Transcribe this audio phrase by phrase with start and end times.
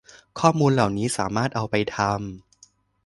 [0.39, 2.13] ข้อมูลเหล่านี้สามารถเอาไปทำ